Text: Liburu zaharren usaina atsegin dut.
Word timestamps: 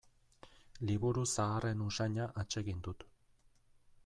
Liburu 0.91 1.25
zaharren 1.33 1.85
usaina 1.89 2.27
atsegin 2.45 2.85
dut. 2.89 3.07